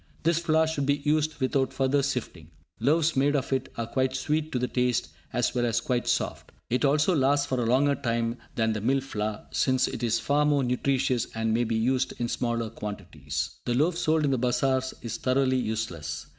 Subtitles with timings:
[0.23, 2.49] _This flour should be used without further sifting.
[2.79, 6.51] Loaves made of it are quite sweet to the taste, as well as quite soft.
[6.71, 10.43] It also lasts for a longer time than the "mill flour", since it is far
[10.43, 13.59] more nutritious, and may be used in smaller quantities.
[13.65, 16.25] The loaf sold in the bazars is thoroughly useless.